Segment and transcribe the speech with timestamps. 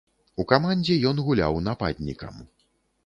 [0.43, 2.43] У камандзе ён гуляў нападнікам.